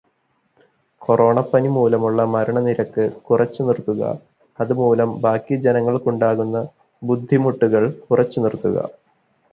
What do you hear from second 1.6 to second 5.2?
മൂലമുള്ള മരണനിരക്ക് കുറച്ചു നിർത്തുക, അതുമൂലം